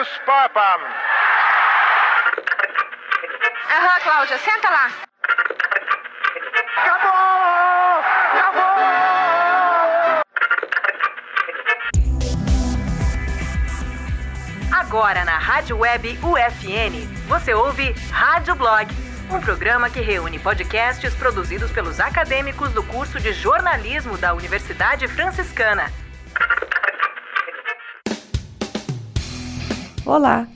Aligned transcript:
Campus 0.00 0.20
Papam. 0.24 0.80
Aham, 3.68 4.00
Cláudia, 4.02 4.38
senta 4.38 4.70
lá. 4.70 4.90
Acabou! 6.78 8.02
Acabou! 8.38 8.62
Agora 14.72 15.24
na 15.26 15.36
Rádio 15.36 15.76
Web 15.76 16.18
UFN, 16.22 17.06
você 17.28 17.52
ouve 17.52 17.94
Rádio 18.10 18.54
Blog, 18.54 18.90
um 19.30 19.38
programa 19.38 19.90
que 19.90 20.00
reúne 20.00 20.38
podcasts 20.38 21.14
produzidos 21.14 21.70
pelos 21.72 22.00
acadêmicos 22.00 22.72
do 22.72 22.82
curso 22.84 23.20
de 23.20 23.34
jornalismo 23.34 24.16
da 24.16 24.32
Universidade 24.32 25.06
Franciscana. 25.08 25.92
Olá, 30.10 30.48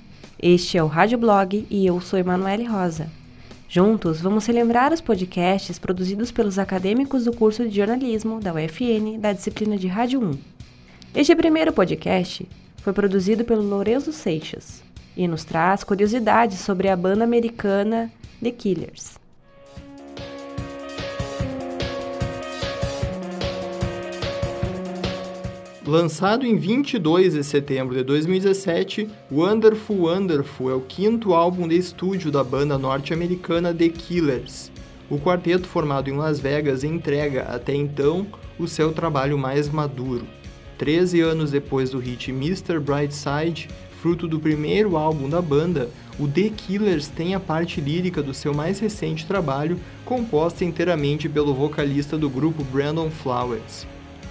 este 0.42 0.76
é 0.76 0.82
o 0.82 0.88
Rádio 0.88 1.16
Blog 1.16 1.64
e 1.70 1.86
eu 1.86 2.00
sou 2.00 2.18
Emanuele 2.18 2.64
Rosa. 2.64 3.08
Juntos 3.68 4.20
vamos 4.20 4.44
relembrar 4.46 4.92
os 4.92 5.00
podcasts 5.00 5.78
produzidos 5.78 6.32
pelos 6.32 6.58
acadêmicos 6.58 7.24
do 7.24 7.32
curso 7.32 7.62
de 7.62 7.76
jornalismo 7.76 8.40
da 8.40 8.52
UFN 8.52 9.16
da 9.20 9.32
disciplina 9.32 9.76
de 9.76 9.86
Rádio 9.86 10.20
1. 10.20 10.38
Este 11.14 11.36
primeiro 11.36 11.72
podcast 11.72 12.48
foi 12.78 12.92
produzido 12.92 13.44
pelo 13.44 13.62
Lourenço 13.62 14.12
Seixas 14.12 14.82
e 15.16 15.28
nos 15.28 15.44
traz 15.44 15.84
curiosidades 15.84 16.58
sobre 16.58 16.88
a 16.88 16.96
banda 16.96 17.22
americana 17.22 18.10
The 18.42 18.50
Killers. 18.50 19.23
Lançado 25.86 26.46
em 26.46 26.56
22 26.56 27.34
de 27.34 27.44
setembro 27.44 27.94
de 27.94 28.02
2017, 28.02 29.06
Wonderful 29.30 30.06
Wonderful 30.06 30.70
é 30.70 30.74
o 30.74 30.80
quinto 30.80 31.34
álbum 31.34 31.68
de 31.68 31.76
estúdio 31.76 32.32
da 32.32 32.42
banda 32.42 32.78
norte-americana 32.78 33.74
The 33.74 33.90
Killers. 33.90 34.72
O 35.10 35.18
quarteto 35.18 35.68
formado 35.68 36.08
em 36.08 36.16
Las 36.16 36.40
Vegas 36.40 36.84
entrega, 36.84 37.42
até 37.42 37.74
então, 37.74 38.26
o 38.58 38.66
seu 38.66 38.94
trabalho 38.94 39.36
mais 39.36 39.68
maduro. 39.68 40.26
Treze 40.78 41.20
anos 41.20 41.50
depois 41.50 41.90
do 41.90 41.98
hit 41.98 42.30
Mr. 42.30 42.80
Brightside, 42.80 43.68
fruto 44.00 44.26
do 44.26 44.40
primeiro 44.40 44.96
álbum 44.96 45.28
da 45.28 45.42
banda, 45.42 45.90
o 46.18 46.26
The 46.26 46.48
Killers 46.48 47.08
tem 47.08 47.34
a 47.34 47.40
parte 47.40 47.82
lírica 47.82 48.22
do 48.22 48.32
seu 48.32 48.54
mais 48.54 48.78
recente 48.78 49.26
trabalho, 49.26 49.78
composta 50.02 50.64
inteiramente 50.64 51.28
pelo 51.28 51.52
vocalista 51.52 52.16
do 52.16 52.30
grupo 52.30 52.64
Brandon 52.64 53.10
Flowers. 53.10 53.86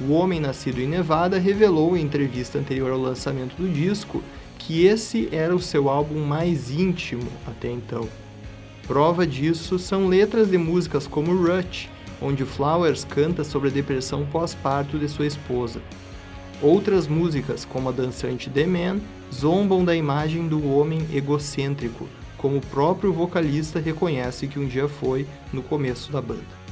O 0.05 0.11
homem 0.11 0.37
nascido 0.37 0.81
em 0.81 0.87
Nevada 0.87 1.39
revelou 1.39 1.95
em 1.95 2.01
entrevista 2.01 2.59
anterior 2.59 2.91
ao 2.91 2.99
lançamento 2.99 3.55
do 3.55 3.69
disco 3.69 4.21
que 4.59 4.85
esse 4.85 5.29
era 5.31 5.55
o 5.55 5.61
seu 5.61 5.89
álbum 5.89 6.19
mais 6.25 6.69
íntimo 6.69 7.29
até 7.47 7.71
então. 7.71 8.09
Prova 8.85 9.25
disso 9.25 9.79
são 9.79 10.07
letras 10.07 10.49
de 10.49 10.57
músicas 10.57 11.07
como 11.07 11.33
Rush, 11.33 11.89
onde 12.21 12.43
Flowers 12.43 13.05
canta 13.05 13.45
sobre 13.45 13.69
a 13.69 13.71
depressão 13.71 14.25
pós-parto 14.25 14.99
de 14.99 15.07
sua 15.07 15.25
esposa. 15.25 15.81
Outras 16.61 17.07
músicas, 17.07 17.63
como 17.63 17.87
a 17.87 17.91
dançante 17.93 18.49
The 18.49 18.65
Man, 18.65 18.99
zombam 19.33 19.85
da 19.85 19.95
imagem 19.95 20.49
do 20.49 20.67
homem 20.69 21.07
egocêntrico, 21.13 22.09
como 22.37 22.57
o 22.57 22.61
próprio 22.61 23.13
vocalista 23.13 23.79
reconhece 23.79 24.47
que 24.47 24.59
um 24.59 24.67
dia 24.67 24.89
foi 24.89 25.25
no 25.53 25.61
começo 25.61 26.11
da 26.11 26.21
banda. 26.21 26.62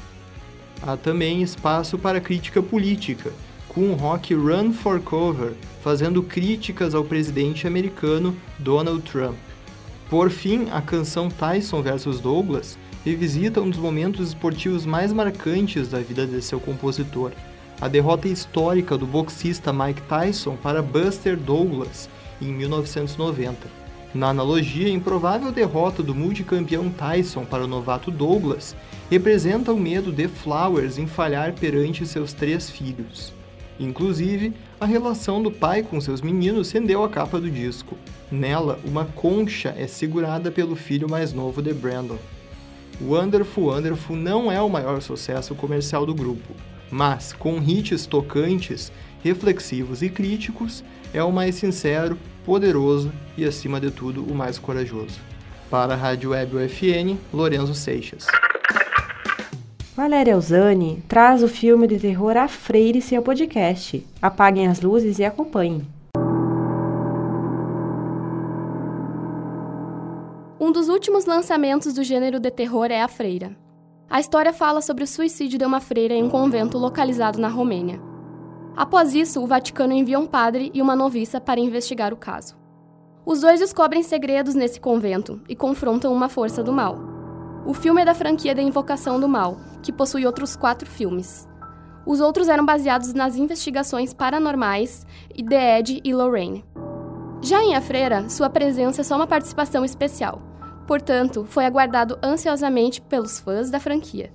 Há 0.83 0.97
também 0.97 1.41
espaço 1.41 1.97
para 1.97 2.19
crítica 2.19 2.61
política, 2.61 3.31
com 3.67 3.91
o 3.91 3.95
rock 3.95 4.33
Run 4.33 4.73
for 4.73 4.99
Cover 4.99 5.53
fazendo 5.83 6.21
críticas 6.21 6.93
ao 6.93 7.03
presidente 7.03 7.65
americano 7.65 8.35
Donald 8.59 9.01
Trump. 9.03 9.37
Por 10.09 10.29
fim, 10.29 10.67
a 10.71 10.81
canção 10.81 11.29
Tyson 11.29 11.81
vs 11.81 12.19
Douglas 12.19 12.77
revisita 13.03 13.61
um 13.61 13.69
dos 13.69 13.79
momentos 13.79 14.29
esportivos 14.29 14.85
mais 14.85 15.11
marcantes 15.11 15.87
da 15.87 15.99
vida 15.99 16.27
de 16.27 16.41
seu 16.41 16.59
compositor, 16.59 17.31
a 17.79 17.87
derrota 17.87 18.27
histórica 18.27 18.97
do 18.97 19.07
boxista 19.07 19.73
Mike 19.73 20.01
Tyson 20.03 20.55
para 20.55 20.81
Buster 20.81 21.35
Douglas 21.35 22.09
em 22.41 22.51
1990. 22.53 23.80
Na 24.13 24.27
analogia, 24.27 24.87
a 24.87 24.91
improvável 24.91 25.53
derrota 25.53 26.03
do 26.03 26.13
multicampeão 26.13 26.89
Tyson 26.89 27.45
para 27.45 27.63
o 27.63 27.67
novato 27.67 28.11
Douglas 28.11 28.75
representa 29.09 29.71
o 29.71 29.79
medo 29.79 30.11
de 30.11 30.27
Flowers 30.27 30.97
em 30.97 31.07
falhar 31.07 31.53
perante 31.53 32.05
seus 32.05 32.33
três 32.33 32.69
filhos. 32.69 33.33
Inclusive, 33.79 34.53
a 34.79 34.85
relação 34.85 35.41
do 35.41 35.49
pai 35.49 35.81
com 35.81 35.99
seus 36.01 36.21
meninos 36.21 36.71
rendeu 36.71 37.05
a 37.05 37.09
capa 37.09 37.39
do 37.39 37.49
disco. 37.49 37.97
Nela, 38.29 38.79
uma 38.83 39.05
concha 39.05 39.73
é 39.77 39.87
segurada 39.87 40.51
pelo 40.51 40.75
filho 40.75 41.09
mais 41.09 41.31
novo 41.31 41.61
de 41.61 41.73
Brandon. 41.73 42.17
Wonderful 43.01 43.67
Wonderful 43.67 44.15
não 44.15 44.51
é 44.51 44.61
o 44.61 44.69
maior 44.69 45.01
sucesso 45.01 45.55
comercial 45.55 46.05
do 46.05 46.13
grupo, 46.13 46.53
mas, 46.91 47.33
com 47.33 47.57
hits 47.57 48.05
tocantes, 48.05 48.91
reflexivos 49.23 50.01
e 50.01 50.09
críticos, 50.09 50.83
é 51.13 51.23
o 51.23 51.31
mais 51.31 51.55
sincero, 51.55 52.17
poderoso 52.45 53.11
e, 53.37 53.45
acima 53.45 53.79
de 53.79 53.89
tudo, 53.89 54.23
o 54.23 54.35
mais 54.35 54.59
corajoso. 54.59 55.19
Para 55.69 55.93
a 55.93 55.97
Rádio 55.97 56.31
Web 56.31 56.57
UFN, 56.57 57.17
Lorenzo 57.33 57.73
Seixas. 57.73 58.27
Valéria 59.95 60.35
Alzani 60.35 61.03
traz 61.07 61.43
o 61.43 61.47
filme 61.47 61.87
de 61.87 61.99
terror 61.99 62.35
A 62.35 62.47
Freire 62.47 62.97
em 62.97 63.01
seu 63.01 63.21
podcast. 63.21 64.05
Apaguem 64.21 64.67
as 64.67 64.81
luzes 64.81 65.19
e 65.19 65.23
acompanhem. 65.23 65.85
Um 70.59 70.71
dos 70.71 70.89
últimos 70.89 71.25
lançamentos 71.25 71.93
do 71.93 72.03
gênero 72.03 72.39
de 72.39 72.49
terror 72.49 72.89
é 72.89 73.01
A 73.01 73.07
Freira. 73.07 73.55
A 74.11 74.19
história 74.19 74.51
fala 74.51 74.81
sobre 74.81 75.05
o 75.05 75.07
suicídio 75.07 75.57
de 75.57 75.63
uma 75.63 75.79
freira 75.79 76.13
em 76.13 76.21
um 76.21 76.29
convento 76.29 76.77
localizado 76.77 77.39
na 77.39 77.47
Romênia. 77.47 77.97
Após 78.75 79.15
isso, 79.15 79.41
o 79.41 79.47
Vaticano 79.47 79.93
envia 79.93 80.19
um 80.19 80.27
padre 80.27 80.69
e 80.73 80.81
uma 80.81 80.97
noviça 80.97 81.39
para 81.39 81.61
investigar 81.61 82.13
o 82.13 82.17
caso. 82.17 82.57
Os 83.25 83.39
dois 83.39 83.61
descobrem 83.61 84.03
segredos 84.03 84.53
nesse 84.53 84.81
convento 84.81 85.39
e 85.47 85.55
confrontam 85.55 86.11
uma 86.11 86.27
força 86.27 86.61
do 86.61 86.73
mal. 86.73 86.99
O 87.65 87.73
filme 87.73 88.01
é 88.01 88.05
da 88.05 88.13
franquia 88.13 88.53
da 88.53 88.61
Invocação 88.61 89.17
do 89.17 89.29
Mal, 89.29 89.55
que 89.81 89.93
possui 89.93 90.25
outros 90.25 90.57
quatro 90.57 90.89
filmes. 90.89 91.47
Os 92.05 92.19
outros 92.19 92.49
eram 92.49 92.65
baseados 92.65 93.13
nas 93.13 93.37
investigações 93.37 94.13
paranormais 94.13 95.07
de 95.33 95.55
Ed 95.55 96.01
e 96.03 96.13
Lorraine. 96.13 96.65
Já 97.39 97.63
em 97.63 97.75
A 97.75 97.81
Freira, 97.81 98.27
sua 98.27 98.49
presença 98.49 98.99
é 98.99 99.03
só 99.05 99.15
uma 99.15 99.25
participação 99.25 99.85
especial. 99.85 100.50
Portanto, 100.91 101.45
foi 101.47 101.65
aguardado 101.65 102.19
ansiosamente 102.21 103.01
pelos 103.01 103.39
fãs 103.39 103.71
da 103.71 103.79
franquia. 103.79 104.29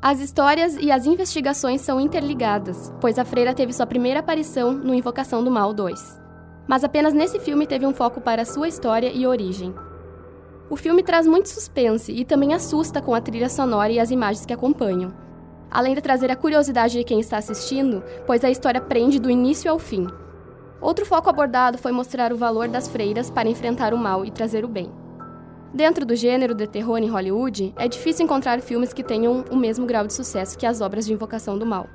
As 0.00 0.20
histórias 0.20 0.74
e 0.80 0.90
as 0.90 1.04
investigações 1.04 1.82
são 1.82 2.00
interligadas, 2.00 2.90
pois 2.98 3.18
a 3.18 3.26
freira 3.26 3.52
teve 3.52 3.74
sua 3.74 3.84
primeira 3.84 4.20
aparição 4.20 4.72
no 4.72 4.94
Invocação 4.94 5.44
do 5.44 5.50
Mal 5.50 5.74
2. 5.74 6.18
Mas 6.66 6.82
apenas 6.82 7.12
nesse 7.12 7.38
filme 7.38 7.66
teve 7.66 7.86
um 7.86 7.92
foco 7.92 8.22
para 8.22 8.46
sua 8.46 8.68
história 8.68 9.12
e 9.12 9.26
origem. 9.26 9.74
O 10.70 10.76
filme 10.76 11.02
traz 11.02 11.26
muito 11.26 11.50
suspense 11.50 12.10
e 12.10 12.24
também 12.24 12.54
assusta 12.54 13.02
com 13.02 13.14
a 13.14 13.20
trilha 13.20 13.50
sonora 13.50 13.92
e 13.92 14.00
as 14.00 14.10
imagens 14.10 14.46
que 14.46 14.54
acompanham. 14.54 15.12
Além 15.70 15.94
de 15.94 16.00
trazer 16.00 16.30
a 16.30 16.36
curiosidade 16.36 16.96
de 16.96 17.04
quem 17.04 17.20
está 17.20 17.36
assistindo, 17.36 18.02
pois 18.26 18.42
a 18.42 18.50
história 18.50 18.80
prende 18.80 19.20
do 19.20 19.28
início 19.28 19.70
ao 19.70 19.78
fim. 19.78 20.06
Outro 20.80 21.04
foco 21.04 21.28
abordado 21.28 21.76
foi 21.76 21.92
mostrar 21.92 22.32
o 22.32 22.38
valor 22.38 22.66
das 22.68 22.88
freiras 22.88 23.28
para 23.28 23.50
enfrentar 23.50 23.92
o 23.92 23.98
mal 23.98 24.24
e 24.24 24.30
trazer 24.30 24.64
o 24.64 24.68
bem. 24.68 24.90
Dentro 25.74 26.04
do 26.04 26.14
gênero 26.14 26.54
de 26.54 26.66
terror 26.66 26.98
em 26.98 27.08
Hollywood, 27.08 27.72
é 27.78 27.88
difícil 27.88 28.26
encontrar 28.26 28.60
filmes 28.60 28.92
que 28.92 29.02
tenham 29.02 29.42
o 29.50 29.56
mesmo 29.56 29.86
grau 29.86 30.06
de 30.06 30.12
sucesso 30.12 30.58
que 30.58 30.66
as 30.66 30.82
obras 30.82 31.06
de 31.06 31.14
Invocação 31.14 31.56
do 31.56 31.64
Mal. 31.64 31.88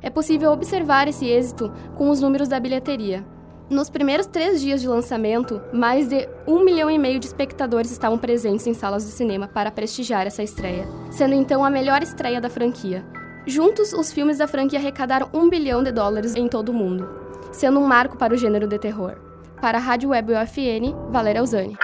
É 0.00 0.08
possível 0.08 0.52
observar 0.52 1.08
esse 1.08 1.26
êxito 1.26 1.72
com 1.96 2.08
os 2.08 2.20
números 2.20 2.46
da 2.46 2.60
bilheteria. 2.60 3.26
Nos 3.68 3.90
primeiros 3.90 4.26
três 4.26 4.60
dias 4.60 4.80
de 4.80 4.86
lançamento, 4.86 5.60
mais 5.72 6.08
de 6.08 6.28
um 6.46 6.64
milhão 6.64 6.88
e 6.88 6.98
meio 6.98 7.18
de 7.18 7.26
espectadores 7.26 7.90
estavam 7.90 8.16
presentes 8.16 8.66
em 8.68 8.74
salas 8.74 9.04
de 9.04 9.10
cinema 9.10 9.48
para 9.48 9.72
prestigiar 9.72 10.26
essa 10.26 10.42
estreia, 10.42 10.86
sendo 11.10 11.34
então 11.34 11.64
a 11.64 11.70
melhor 11.70 12.02
estreia 12.04 12.40
da 12.40 12.48
franquia. 12.48 13.04
Juntos, 13.44 13.92
os 13.92 14.12
filmes 14.12 14.38
da 14.38 14.46
franquia 14.46 14.78
arrecadaram 14.78 15.28
um 15.34 15.48
bilhão 15.48 15.82
de 15.82 15.90
dólares 15.90 16.36
em 16.36 16.46
todo 16.46 16.68
o 16.68 16.74
mundo, 16.74 17.08
sendo 17.50 17.80
um 17.80 17.86
marco 17.86 18.16
para 18.16 18.34
o 18.34 18.36
gênero 18.36 18.68
de 18.68 18.78
terror. 18.78 19.16
Para 19.60 19.78
a 19.78 19.80
Rádio 19.80 20.10
Web 20.10 20.32
UFN, 20.32 21.10
Valéria 21.10 21.40
Alzani. 21.40 21.76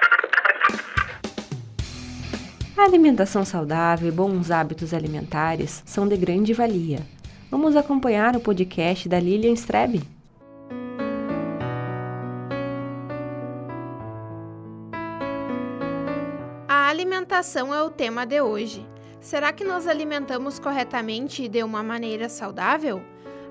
A 2.76 2.84
alimentação 2.84 3.42
saudável 3.42 4.06
e 4.06 4.12
bons 4.12 4.50
hábitos 4.50 4.92
alimentares 4.92 5.82
são 5.86 6.06
de 6.06 6.14
grande 6.14 6.52
valia. 6.52 7.00
Vamos 7.50 7.74
acompanhar 7.74 8.36
o 8.36 8.40
podcast 8.40 9.08
da 9.08 9.18
Lilian 9.18 9.54
Strebe. 9.54 10.02
A 16.68 16.88
alimentação 16.88 17.74
é 17.74 17.82
o 17.82 17.88
tema 17.88 18.26
de 18.26 18.42
hoje. 18.42 18.86
Será 19.22 19.54
que 19.54 19.64
nos 19.64 19.86
alimentamos 19.86 20.58
corretamente 20.58 21.44
e 21.44 21.48
de 21.48 21.64
uma 21.64 21.82
maneira 21.82 22.28
saudável? 22.28 23.02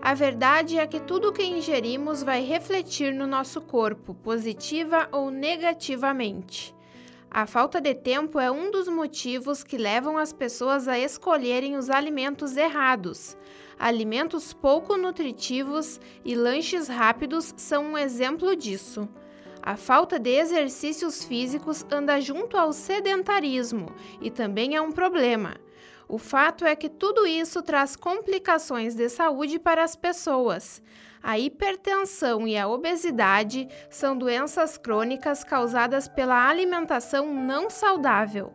A 0.04 0.14
verdade 0.14 0.78
é 0.78 0.86
que 0.86 1.00
tudo 1.00 1.34
que 1.34 1.44
ingerimos 1.44 2.22
vai 2.22 2.46
refletir 2.46 3.12
no 3.12 3.26
nosso 3.26 3.60
corpo, 3.60 4.14
positiva 4.14 5.10
ou 5.12 5.32
negativamente. 5.32 6.75
A 7.30 7.46
falta 7.46 7.82
de 7.82 7.94
tempo 7.94 8.40
é 8.40 8.50
um 8.50 8.72
dos 8.72 8.88
motivos 8.88 9.64
que 9.64 9.78
levam 9.78 10.18
as 10.18 10.32
pessoas 10.32 10.88
a 10.88 10.98
escolherem 10.98 11.76
os 11.76 11.90
alimentos 11.90 12.56
errados. 12.56 13.38
Alimentos 13.78 14.54
pouco 14.54 14.96
nutritivos 14.96 16.00
e 16.24 16.34
lanches 16.34 16.88
rápidos 16.88 17.54
são 17.58 17.88
um 17.88 17.98
exemplo 17.98 18.56
disso. 18.56 19.10
A 19.62 19.76
falta 19.76 20.18
de 20.20 20.30
exercícios 20.30 21.24
físicos 21.26 21.86
anda 21.92 22.22
junto 22.22 22.56
ao 22.56 22.72
sedentarismo 22.72 23.94
e 24.22 24.30
também 24.30 24.76
é 24.76 24.82
um 24.82 24.92
problema. 24.92 25.56
O 26.08 26.20
fato 26.20 26.64
é 26.66 26.76
que 26.76 26.88
tudo 26.88 27.26
isso 27.26 27.64
traz 27.64 27.96
complicações 27.96 28.94
de 28.94 29.10
saúde 29.10 29.58
para 29.58 29.84
as 29.84 29.96
pessoas. 29.96 30.82
A 31.28 31.40
hipertensão 31.40 32.48
e 32.48 32.56
a 32.56 32.68
obesidade 32.68 33.68
são 33.90 34.16
doenças 34.16 34.78
crônicas 34.78 35.44
causadas 35.44 36.08
pela 36.08 36.48
alimentação 36.48 37.34
não 37.34 37.68
saudável. 37.68 38.54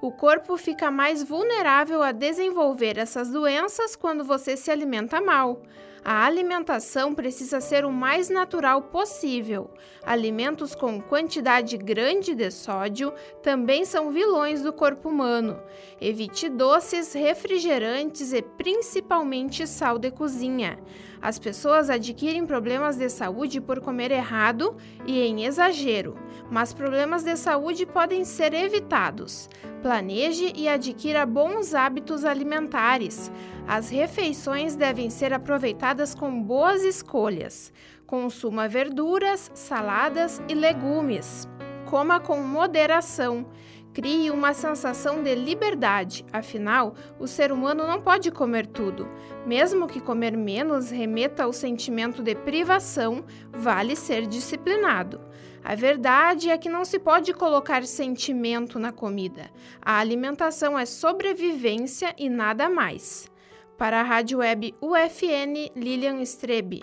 O 0.00 0.10
corpo 0.10 0.56
fica 0.56 0.90
mais 0.90 1.22
vulnerável 1.22 2.02
a 2.02 2.12
desenvolver 2.12 2.96
essas 2.96 3.28
doenças 3.28 3.94
quando 3.94 4.24
você 4.24 4.56
se 4.56 4.70
alimenta 4.70 5.20
mal. 5.20 5.60
A 6.08 6.24
alimentação 6.24 7.12
precisa 7.12 7.60
ser 7.60 7.84
o 7.84 7.90
mais 7.90 8.30
natural 8.30 8.80
possível. 8.80 9.68
Alimentos 10.04 10.72
com 10.72 11.00
quantidade 11.00 11.76
grande 11.76 12.32
de 12.32 12.48
sódio 12.48 13.12
também 13.42 13.84
são 13.84 14.12
vilões 14.12 14.62
do 14.62 14.72
corpo 14.72 15.08
humano. 15.08 15.60
Evite 16.00 16.48
doces, 16.48 17.12
refrigerantes 17.12 18.32
e 18.32 18.40
principalmente 18.40 19.66
sal 19.66 19.98
de 19.98 20.12
cozinha. 20.12 20.78
As 21.20 21.40
pessoas 21.40 21.90
adquirem 21.90 22.46
problemas 22.46 22.96
de 22.96 23.08
saúde 23.08 23.60
por 23.60 23.80
comer 23.80 24.12
errado 24.12 24.76
e 25.06 25.20
em 25.22 25.44
exagero, 25.44 26.16
mas 26.48 26.72
problemas 26.72 27.24
de 27.24 27.36
saúde 27.36 27.84
podem 27.84 28.24
ser 28.24 28.54
evitados. 28.54 29.48
Planeje 29.82 30.52
e 30.54 30.68
adquira 30.68 31.26
bons 31.26 31.74
hábitos 31.74 32.24
alimentares. 32.24 33.30
As 33.66 33.88
refeições 33.88 34.76
devem 34.76 35.10
ser 35.10 35.32
aproveitadas 35.32 35.95
com 36.14 36.42
boas 36.42 36.82
escolhas. 36.82 37.72
Consuma 38.06 38.68
verduras, 38.68 39.50
saladas 39.54 40.40
e 40.48 40.54
legumes. 40.54 41.48
Coma 41.86 42.20
com 42.20 42.40
moderação. 42.40 43.46
Crie 43.94 44.30
uma 44.30 44.52
sensação 44.52 45.22
de 45.22 45.34
liberdade, 45.34 46.22
afinal, 46.30 46.94
o 47.18 47.26
ser 47.26 47.50
humano 47.50 47.86
não 47.86 47.98
pode 47.98 48.30
comer 48.30 48.66
tudo. 48.66 49.08
Mesmo 49.46 49.86
que 49.86 50.00
comer 50.00 50.36
menos 50.36 50.90
remeta 50.90 51.44
ao 51.44 51.52
sentimento 51.52 52.22
de 52.22 52.34
privação, 52.34 53.24
vale 53.50 53.96
ser 53.96 54.26
disciplinado. 54.26 55.18
A 55.64 55.74
verdade 55.74 56.50
é 56.50 56.58
que 56.58 56.68
não 56.68 56.84
se 56.84 56.98
pode 56.98 57.32
colocar 57.32 57.84
sentimento 57.84 58.78
na 58.78 58.92
comida. 58.92 59.50
A 59.80 59.98
alimentação 59.98 60.78
é 60.78 60.84
sobrevivência 60.84 62.14
e 62.18 62.28
nada 62.28 62.68
mais. 62.68 63.30
Para 63.78 64.00
a 64.00 64.02
Rádio 64.02 64.38
Web 64.38 64.74
UFN, 64.80 65.70
Lilian 65.76 66.22
Strebe. 66.22 66.80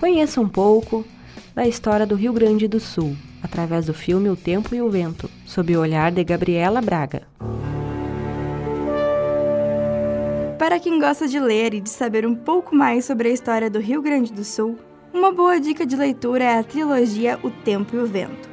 Conheça 0.00 0.40
um 0.40 0.48
pouco 0.48 1.04
da 1.54 1.64
história 1.64 2.04
do 2.04 2.16
Rio 2.16 2.32
Grande 2.32 2.66
do 2.66 2.80
Sul, 2.80 3.16
através 3.40 3.86
do 3.86 3.94
filme 3.94 4.28
O 4.28 4.34
Tempo 4.34 4.74
e 4.74 4.82
o 4.82 4.90
Vento, 4.90 5.30
sob 5.46 5.76
o 5.76 5.80
olhar 5.80 6.10
de 6.10 6.24
Gabriela 6.24 6.80
Braga. 6.80 7.22
Para 10.58 10.80
quem 10.80 10.98
gosta 10.98 11.28
de 11.28 11.38
ler 11.38 11.72
e 11.74 11.80
de 11.80 11.90
saber 11.90 12.26
um 12.26 12.34
pouco 12.34 12.74
mais 12.74 13.04
sobre 13.04 13.28
a 13.28 13.32
história 13.32 13.70
do 13.70 13.78
Rio 13.78 14.02
Grande 14.02 14.32
do 14.32 14.42
Sul, 14.42 14.76
uma 15.12 15.30
boa 15.30 15.60
dica 15.60 15.86
de 15.86 15.94
leitura 15.94 16.42
é 16.42 16.58
a 16.58 16.64
trilogia 16.64 17.38
O 17.44 17.50
Tempo 17.50 17.94
e 17.94 18.00
o 18.00 18.06
Vento, 18.06 18.50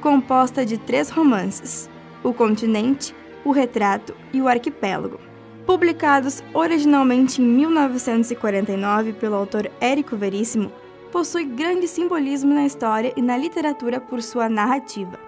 composta 0.00 0.66
de 0.66 0.78
três 0.78 1.10
romances: 1.10 1.88
O 2.24 2.34
Continente, 2.34 3.14
O 3.44 3.52
Retrato 3.52 4.16
e 4.32 4.42
O 4.42 4.48
Arquipélago 4.48 5.29
publicados 5.66 6.42
originalmente 6.52 7.40
em 7.40 7.44
1949 7.44 9.12
pelo 9.14 9.36
autor 9.36 9.70
Érico 9.80 10.16
Veríssimo, 10.16 10.72
possui 11.10 11.44
grande 11.44 11.88
simbolismo 11.88 12.54
na 12.54 12.66
história 12.66 13.12
e 13.16 13.22
na 13.22 13.36
literatura 13.36 14.00
por 14.00 14.22
sua 14.22 14.48
narrativa. 14.48 15.18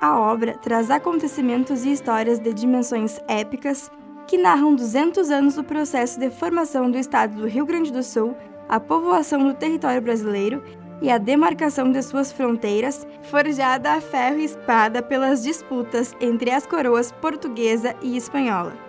A 0.00 0.18
obra 0.18 0.56
traz 0.56 0.90
acontecimentos 0.90 1.84
e 1.84 1.92
histórias 1.92 2.38
de 2.38 2.52
dimensões 2.52 3.18
épicas 3.26 3.90
que 4.26 4.38
narram 4.38 4.74
200 4.74 5.30
anos 5.30 5.54
do 5.54 5.64
processo 5.64 6.20
de 6.20 6.30
formação 6.30 6.90
do 6.90 6.98
estado 6.98 7.34
do 7.34 7.48
Rio 7.48 7.64
Grande 7.64 7.90
do 7.90 8.02
Sul, 8.02 8.36
a 8.68 8.78
povoação 8.78 9.42
do 9.42 9.54
território 9.54 10.02
brasileiro 10.02 10.62
e 11.00 11.10
a 11.10 11.16
demarcação 11.16 11.90
de 11.90 12.02
suas 12.02 12.30
fronteiras, 12.30 13.06
forjada 13.22 13.94
a 13.94 14.00
ferro 14.00 14.38
e 14.38 14.44
espada 14.44 15.02
pelas 15.02 15.42
disputas 15.42 16.14
entre 16.20 16.50
as 16.50 16.66
coroas 16.66 17.10
portuguesa 17.12 17.94
e 18.02 18.16
espanhola 18.16 18.87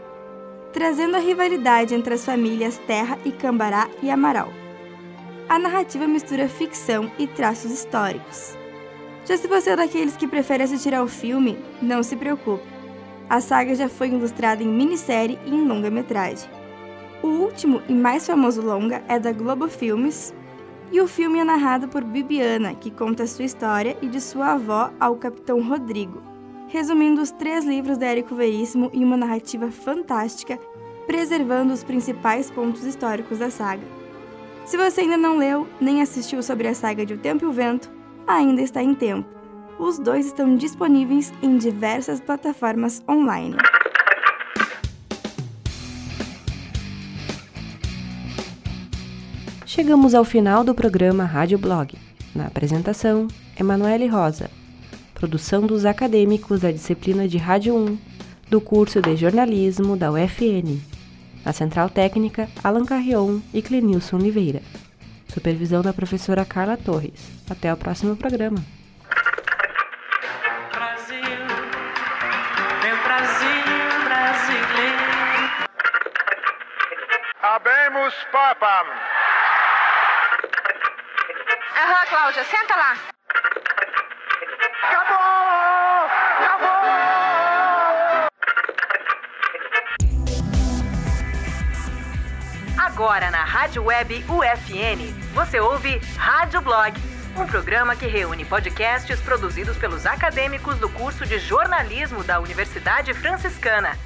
trazendo 0.71 1.15
a 1.15 1.19
rivalidade 1.19 1.95
entre 1.95 2.13
as 2.13 2.23
famílias 2.23 2.77
Terra 2.85 3.17
e 3.25 3.31
Cambará 3.31 3.89
e 4.01 4.09
Amaral. 4.09 4.51
A 5.47 5.57
narrativa 5.57 6.07
mistura 6.07 6.47
ficção 6.47 7.11
e 7.17 7.25
traços 7.25 7.71
históricos. 7.71 8.55
Já 9.25 9.37
se 9.37 9.47
você 9.47 9.71
é 9.71 9.75
daqueles 9.75 10.15
que 10.15 10.27
prefere 10.27 10.63
assistir 10.63 10.93
ao 10.93 11.07
filme, 11.07 11.57
não 11.81 12.03
se 12.03 12.15
preocupe. 12.15 12.63
A 13.29 13.41
saga 13.41 13.75
já 13.75 13.89
foi 13.89 14.09
ilustrada 14.09 14.63
em 14.63 14.67
minissérie 14.67 15.39
e 15.45 15.53
em 15.53 15.67
longa-metragem. 15.67 16.49
O 17.21 17.27
último 17.27 17.81
e 17.87 17.93
mais 17.93 18.25
famoso 18.25 18.61
longa 18.61 19.03
é 19.07 19.19
da 19.19 19.31
Globo 19.31 19.67
Filmes, 19.67 20.33
e 20.91 20.99
o 21.01 21.07
filme 21.07 21.37
é 21.39 21.43
narrado 21.43 21.87
por 21.87 22.03
Bibiana, 22.03 22.73
que 22.73 22.89
conta 22.89 23.27
sua 23.27 23.45
história 23.45 23.95
e 24.01 24.07
de 24.07 24.19
sua 24.19 24.53
avó 24.53 24.91
ao 24.99 25.15
Capitão 25.15 25.61
Rodrigo, 25.61 26.23
resumindo 26.69 27.19
os 27.19 27.31
três 27.31 27.65
livros 27.65 27.97
de 27.97 28.05
Érico 28.05 28.35
Veríssimo 28.35 28.89
em 28.93 29.03
uma 29.03 29.17
narrativa 29.17 29.71
fantástica, 29.71 30.57
preservando 31.07 31.73
os 31.73 31.83
principais 31.83 32.51
pontos 32.51 32.83
históricos 32.85 33.39
da 33.39 33.49
saga. 33.49 33.83
Se 34.65 34.77
você 34.77 35.01
ainda 35.01 35.17
não 35.17 35.37
leu 35.37 35.67
nem 35.81 36.01
assistiu 36.01 36.43
sobre 36.43 36.67
a 36.67 36.75
saga 36.75 37.05
de 37.05 37.15
O 37.15 37.17
Tempo 37.17 37.43
e 37.43 37.47
o 37.47 37.51
Vento, 37.51 37.91
ainda 38.27 38.61
está 38.61 38.83
em 38.83 38.93
tempo. 38.93 39.27
Os 39.79 39.97
dois 39.97 40.27
estão 40.27 40.55
disponíveis 40.55 41.33
em 41.41 41.57
diversas 41.57 42.19
plataformas 42.19 43.01
online. 43.09 43.55
Chegamos 49.65 50.13
ao 50.13 50.25
final 50.25 50.63
do 50.63 50.75
programa 50.75 51.23
Rádio 51.23 51.57
Blog. 51.57 51.97
Na 52.35 52.45
apresentação, 52.45 53.27
Emanuele 53.57 54.07
Rosa 54.07 54.59
produção 55.19 55.67
dos 55.67 55.85
acadêmicos 55.85 56.61
da 56.61 56.71
disciplina 56.71 57.27
de 57.27 57.37
Rádio 57.37 57.75
1, 57.75 57.99
do 58.49 58.61
curso 58.61 59.01
de 59.01 59.17
jornalismo 59.17 59.97
da 59.97 60.09
UFN. 60.09 60.79
Na 61.43 61.51
Central 61.51 61.89
Técnica, 61.89 62.47
Alan 62.63 62.85
Carrion 62.85 63.41
e 63.53 63.61
Clenilson 63.61 64.15
Oliveira. 64.15 64.61
Supervisão 65.27 65.81
da 65.81 65.91
professora 65.91 66.45
Carla 66.45 66.77
Torres. 66.77 67.19
Até 67.49 67.71
o 67.73 67.75
próximo 67.75 68.15
programa. 68.15 68.63
Brasil, 70.71 71.19
meu 72.81 73.03
Brasil 73.03 73.63
brasileiro. 74.05 75.03
Habemos 77.43 78.13
papam. 78.31 78.87
Aham, 81.75 82.05
Cláudia, 82.07 82.43
senta 82.45 82.75
lá. 82.77 83.18
Agora 92.99 93.31
na 93.31 93.45
Rádio 93.45 93.85
Web 93.85 94.25
UFN, 94.27 95.13
você 95.33 95.57
ouve 95.57 96.01
Rádio 96.17 96.59
Blog, 96.59 97.01
um 97.37 97.47
programa 97.47 97.95
que 97.95 98.05
reúne 98.05 98.43
podcasts 98.43 99.21
produzidos 99.21 99.77
pelos 99.77 100.05
acadêmicos 100.05 100.77
do 100.79 100.89
curso 100.89 101.25
de 101.25 101.39
jornalismo 101.39 102.25
da 102.25 102.41
Universidade 102.41 103.13
Franciscana. 103.13 103.97